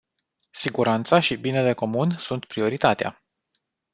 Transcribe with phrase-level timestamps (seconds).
[0.51, 3.21] Siguranța și binele comun sunt prioritatea.